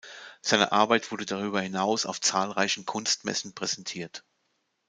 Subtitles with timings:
[0.41, 4.25] Seine Arbeit wurden darüber hinaus auf zahlreichen Kunstmessen präsentiert.